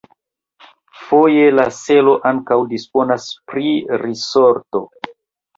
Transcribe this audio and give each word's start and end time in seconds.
Foje 1.01 1.43
la 1.57 1.65
selo 1.81 2.15
ankaŭ 2.31 2.57
disponas 2.73 3.29
pri 3.53 3.75
risorto. 4.07 4.83